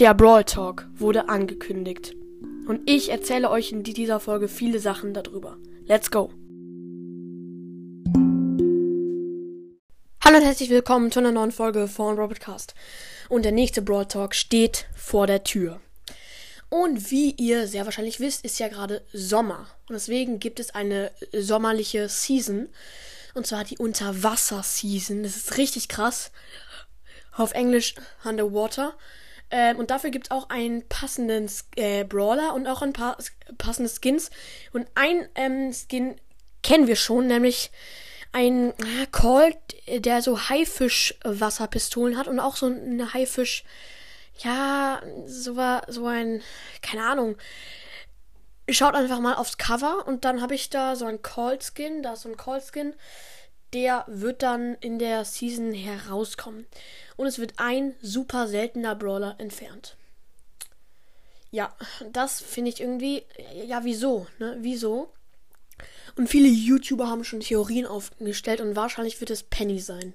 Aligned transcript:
Der 0.00 0.12
Brawl 0.12 0.42
Talk 0.42 0.88
wurde 0.92 1.28
angekündigt. 1.28 2.16
Und 2.66 2.80
ich 2.84 3.10
erzähle 3.10 3.48
euch 3.48 3.70
in 3.70 3.84
dieser 3.84 4.18
Folge 4.18 4.48
viele 4.48 4.80
Sachen 4.80 5.14
darüber. 5.14 5.56
Let's 5.86 6.10
go! 6.10 6.32
Hallo 10.20 10.38
und 10.38 10.42
herzlich 10.42 10.70
willkommen 10.70 11.12
zu 11.12 11.20
einer 11.20 11.30
neuen 11.30 11.52
Folge 11.52 11.86
von 11.86 12.18
Robotcast. 12.18 12.74
Und 13.28 13.44
der 13.44 13.52
nächste 13.52 13.82
Brawl 13.82 14.06
Talk 14.06 14.34
steht 14.34 14.86
vor 14.96 15.28
der 15.28 15.44
Tür. 15.44 15.80
Und 16.70 17.12
wie 17.12 17.30
ihr 17.30 17.68
sehr 17.68 17.84
wahrscheinlich 17.84 18.18
wisst, 18.18 18.44
ist 18.44 18.58
ja 18.58 18.66
gerade 18.66 19.06
Sommer. 19.12 19.68
Und 19.88 19.92
deswegen 19.92 20.40
gibt 20.40 20.58
es 20.58 20.74
eine 20.74 21.12
sommerliche 21.32 22.08
Season. 22.08 22.68
Und 23.34 23.46
zwar 23.46 23.62
die 23.62 23.78
Unterwasser-Season. 23.78 25.22
Das 25.22 25.36
ist 25.36 25.56
richtig 25.56 25.86
krass. 25.86 26.32
Auf 27.36 27.52
Englisch 27.52 27.94
Underwater. 28.24 28.94
Ähm, 29.50 29.78
und 29.78 29.90
dafür 29.90 30.10
gibt 30.10 30.26
es 30.26 30.30
auch 30.30 30.50
einen 30.50 30.88
passenden 30.88 31.50
äh, 31.76 32.04
Brawler 32.04 32.54
und 32.54 32.66
auch 32.66 32.82
ein 32.82 32.92
paar 32.92 33.16
passende 33.58 33.90
Skins. 33.90 34.30
Und 34.72 34.86
ein 34.94 35.28
ähm, 35.34 35.72
Skin 35.72 36.16
kennen 36.62 36.86
wir 36.86 36.96
schon, 36.96 37.26
nämlich 37.26 37.70
ein 38.32 38.70
äh, 38.70 39.06
Colt, 39.12 39.56
der 39.86 40.22
so 40.22 40.48
Haifisch-Wasserpistolen 40.48 42.18
hat 42.18 42.26
und 42.26 42.40
auch 42.40 42.56
so 42.56 42.66
eine 42.66 43.14
Haifisch, 43.14 43.64
ja, 44.38 45.00
so 45.26 45.54
war 45.54 45.82
so 45.88 46.06
ein, 46.06 46.42
keine 46.82 47.04
Ahnung. 47.04 47.36
Schaut 48.68 48.94
einfach 48.94 49.20
mal 49.20 49.34
aufs 49.34 49.58
Cover 49.58 50.06
und 50.06 50.24
dann 50.24 50.40
habe 50.40 50.54
ich 50.54 50.70
da 50.70 50.96
so 50.96 51.04
ein 51.04 51.22
Colt-Skin, 51.22 52.02
da 52.02 52.14
ist 52.14 52.22
so 52.22 52.30
ein 52.30 52.36
Colt-Skin 52.36 52.94
der 53.74 54.04
wird 54.06 54.42
dann 54.42 54.76
in 54.76 54.98
der 54.98 55.24
Season 55.24 55.72
herauskommen. 55.72 56.66
Und 57.16 57.26
es 57.26 57.38
wird 57.38 57.54
ein 57.56 57.94
super 58.00 58.46
seltener 58.46 58.94
Brawler 58.94 59.34
entfernt. 59.38 59.96
Ja, 61.50 61.74
das 62.12 62.40
finde 62.40 62.70
ich 62.70 62.80
irgendwie. 62.80 63.24
Ja, 63.66 63.84
wieso? 63.84 64.26
Ne? 64.38 64.56
Wieso? 64.60 65.12
Und 66.16 66.28
viele 66.28 66.48
YouTuber 66.48 67.08
haben 67.08 67.24
schon 67.24 67.40
Theorien 67.40 67.86
aufgestellt 67.86 68.60
und 68.60 68.76
wahrscheinlich 68.76 69.20
wird 69.20 69.30
es 69.30 69.42
Penny 69.42 69.80
sein. 69.80 70.14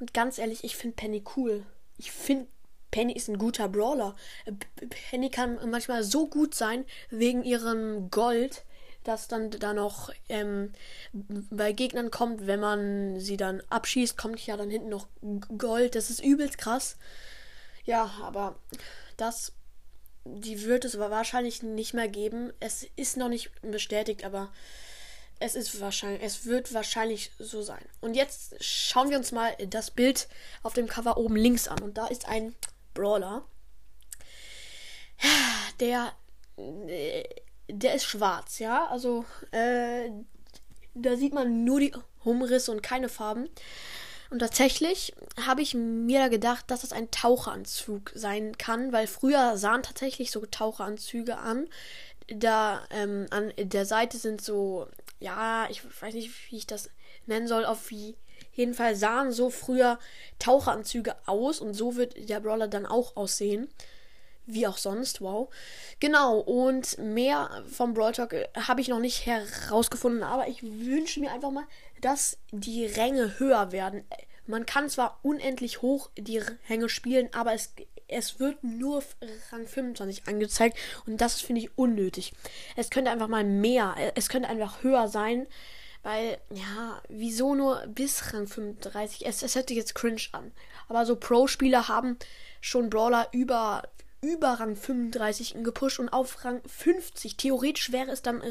Und 0.00 0.12
ganz 0.14 0.38
ehrlich, 0.38 0.64
ich 0.64 0.76
finde 0.76 0.96
Penny 0.96 1.22
cool. 1.36 1.64
Ich 1.98 2.10
finde, 2.10 2.46
Penny 2.90 3.12
ist 3.12 3.28
ein 3.28 3.38
guter 3.38 3.68
Brawler. 3.68 4.16
Penny 5.10 5.30
kann 5.30 5.58
manchmal 5.70 6.02
so 6.02 6.26
gut 6.26 6.54
sein 6.54 6.84
wegen 7.10 7.44
ihrem 7.44 8.10
Gold, 8.10 8.64
das 9.04 9.28
dann 9.28 9.50
da 9.50 9.72
noch 9.72 10.10
ähm, 10.28 10.72
bei 11.12 11.72
Gegnern 11.72 12.10
kommt, 12.10 12.46
wenn 12.46 12.60
man 12.60 13.20
sie 13.20 13.36
dann 13.36 13.62
abschießt, 13.70 14.16
kommt 14.16 14.44
ja 14.46 14.56
dann 14.56 14.70
hinten 14.70 14.90
noch 14.90 15.08
Gold. 15.56 15.94
Das 15.94 16.10
ist 16.10 16.22
übelst 16.22 16.58
krass. 16.58 16.96
Ja, 17.84 18.10
aber 18.22 18.58
das, 19.16 19.52
die 20.24 20.62
wird 20.62 20.84
es 20.84 20.98
wahrscheinlich 20.98 21.62
nicht 21.62 21.94
mehr 21.94 22.08
geben. 22.08 22.52
Es 22.60 22.86
ist 22.96 23.16
noch 23.16 23.28
nicht 23.28 23.50
bestätigt, 23.62 24.24
aber 24.24 24.52
es 25.38 25.54
ist 25.54 25.80
wahrscheinlich, 25.80 26.22
es 26.22 26.44
wird 26.44 26.74
wahrscheinlich 26.74 27.32
so 27.38 27.62
sein. 27.62 27.84
Und 28.00 28.14
jetzt 28.14 28.62
schauen 28.62 29.08
wir 29.08 29.16
uns 29.16 29.32
mal 29.32 29.56
das 29.66 29.90
Bild 29.90 30.28
auf 30.62 30.74
dem 30.74 30.86
Cover 30.86 31.16
oben 31.16 31.36
links 31.36 31.66
an. 31.66 31.80
Und 31.80 31.96
da 31.96 32.06
ist 32.06 32.28
ein 32.28 32.54
Brawler, 32.92 33.46
der 35.80 36.12
äh, 36.58 37.24
der 37.72 37.94
ist 37.94 38.04
schwarz, 38.04 38.58
ja. 38.58 38.86
Also, 38.86 39.24
äh, 39.52 40.10
da 40.94 41.16
sieht 41.16 41.34
man 41.34 41.64
nur 41.64 41.80
die 41.80 41.94
Umrisse 42.24 42.72
und 42.72 42.82
keine 42.82 43.08
Farben. 43.08 43.48
Und 44.30 44.38
tatsächlich 44.38 45.12
habe 45.44 45.62
ich 45.62 45.74
mir 45.74 46.20
da 46.20 46.28
gedacht, 46.28 46.70
dass 46.70 46.82
das 46.82 46.92
ein 46.92 47.10
Taucheranzug 47.10 48.12
sein 48.14 48.56
kann, 48.58 48.92
weil 48.92 49.08
früher 49.08 49.56
sahen 49.56 49.82
tatsächlich 49.82 50.30
so 50.30 50.46
Taucheranzüge 50.46 51.36
an. 51.36 51.66
Da 52.28 52.86
ähm, 52.90 53.26
an 53.30 53.52
der 53.58 53.86
Seite 53.86 54.18
sind 54.18 54.40
so, 54.40 54.86
ja, 55.18 55.66
ich 55.68 55.82
weiß 56.00 56.14
nicht, 56.14 56.30
wie 56.50 56.58
ich 56.58 56.66
das 56.66 56.90
nennen 57.26 57.48
soll, 57.48 57.64
auf 57.64 57.90
jeden 57.90 58.74
Fall 58.74 58.94
sahen 58.94 59.32
so 59.32 59.50
früher 59.50 59.98
Taucheranzüge 60.38 61.16
aus 61.26 61.58
und 61.58 61.74
so 61.74 61.96
wird 61.96 62.28
der 62.28 62.38
Brawler 62.38 62.68
dann 62.68 62.86
auch 62.86 63.16
aussehen 63.16 63.68
wie 64.52 64.66
auch 64.66 64.78
sonst, 64.78 65.20
wow. 65.20 65.48
Genau, 66.00 66.38
und 66.38 66.98
mehr 66.98 67.62
vom 67.70 67.94
Brawl 67.94 68.12
Talk 68.12 68.32
äh, 68.32 68.48
habe 68.54 68.80
ich 68.80 68.88
noch 68.88 69.00
nicht 69.00 69.26
herausgefunden, 69.26 70.22
aber 70.22 70.48
ich 70.48 70.62
wünsche 70.62 71.20
mir 71.20 71.32
einfach 71.32 71.50
mal, 71.50 71.66
dass 72.00 72.38
die 72.52 72.86
Ränge 72.86 73.38
höher 73.38 73.72
werden. 73.72 74.04
Man 74.46 74.66
kann 74.66 74.88
zwar 74.88 75.18
unendlich 75.22 75.82
hoch 75.82 76.10
die 76.16 76.42
Ränge 76.68 76.88
spielen, 76.88 77.28
aber 77.32 77.52
es, 77.52 77.74
es 78.08 78.40
wird 78.40 78.64
nur 78.64 79.02
Rang 79.52 79.66
25 79.66 80.26
angezeigt 80.26 80.76
und 81.06 81.20
das 81.20 81.40
finde 81.40 81.60
ich 81.60 81.78
unnötig. 81.78 82.32
Es 82.76 82.90
könnte 82.90 83.10
einfach 83.10 83.28
mal 83.28 83.44
mehr, 83.44 83.94
äh, 83.98 84.12
es 84.14 84.28
könnte 84.28 84.48
einfach 84.48 84.82
höher 84.82 85.08
sein, 85.08 85.46
weil, 86.02 86.38
ja, 86.50 87.02
wieso 87.08 87.54
nur 87.54 87.86
bis 87.86 88.32
Rang 88.32 88.46
35? 88.46 89.26
Es, 89.26 89.42
es 89.42 89.54
hört 89.54 89.68
sich 89.68 89.76
jetzt 89.76 89.94
cringe 89.94 90.22
an. 90.32 90.50
Aber 90.88 91.04
so 91.04 91.14
Pro-Spieler 91.16 91.88
haben 91.88 92.18
schon 92.60 92.90
Brawler 92.90 93.28
über 93.32 93.82
über 94.22 94.48
Rang 94.48 94.76
35 94.76 95.56
gepusht 95.62 95.98
und 95.98 96.10
auf 96.10 96.44
Rang 96.44 96.60
50. 96.66 97.36
Theoretisch 97.36 97.92
wäre 97.92 98.10
es 98.10 98.22
dann 98.22 98.42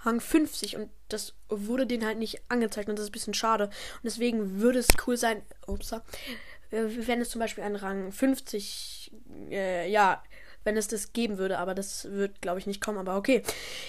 Rang 0.00 0.20
50 0.20 0.76
und 0.76 0.90
das 1.08 1.34
wurde 1.48 1.86
denen 1.86 2.06
halt 2.06 2.18
nicht 2.18 2.40
angezeigt 2.48 2.88
und 2.88 2.96
das 2.96 3.04
ist 3.04 3.10
ein 3.10 3.12
bisschen 3.12 3.34
schade. 3.34 3.64
Und 3.64 4.04
deswegen 4.04 4.60
würde 4.60 4.78
es 4.78 4.88
cool 5.06 5.16
sein, 5.16 5.42
ups, 5.66 5.94
wenn 6.70 7.20
es 7.20 7.30
zum 7.30 7.40
Beispiel 7.40 7.64
einen 7.64 7.76
Rang 7.76 8.12
50, 8.12 9.12
äh, 9.50 9.90
ja, 9.90 10.22
wenn 10.70 10.76
es 10.76 10.86
das 10.86 11.12
geben 11.12 11.38
würde. 11.38 11.58
Aber 11.58 11.74
das 11.74 12.08
wird, 12.12 12.40
glaube 12.40 12.60
ich, 12.60 12.66
nicht 12.66 12.80
kommen. 12.80 12.98
Aber 12.98 13.16
okay. 13.16 13.42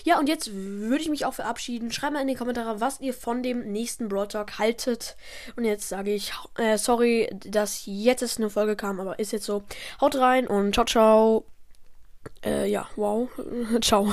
Ja, 0.04 0.18
und 0.18 0.28
jetzt 0.28 0.52
würde 0.52 1.04
ich 1.04 1.10
mich 1.10 1.26
auch 1.26 1.36
verabschieden. 1.36 1.92
Schreibt 1.92 2.14
mal 2.14 2.22
in 2.22 2.28
die 2.28 2.36
Kommentare, 2.36 2.82
was 2.82 3.00
ihr 3.00 3.14
von 3.14 3.44
dem 3.44 3.72
nächsten 3.72 4.10
Broad 4.10 4.32
Talk 4.32 4.58
haltet. 4.58 5.16
Und 5.56 5.66
jetzt 5.66 5.88
sage 5.88 6.12
ich, 6.12 6.34
äh, 6.58 6.78
sorry, 6.78 7.30
dass 7.34 7.84
jetzt 7.86 8.24
es 8.24 8.38
eine 8.38 8.50
Folge 8.50 8.76
kam, 8.76 9.00
aber 9.00 9.20
ist 9.20 9.32
jetzt 9.32 9.46
so. 9.46 9.64
Haut 10.02 10.16
rein 10.16 10.48
und 10.48 10.74
ciao, 10.74 10.86
ciao. 10.86 11.46
Äh, 12.44 12.68
ja, 12.68 12.88
wow. 12.96 13.30
ciao. 13.82 14.08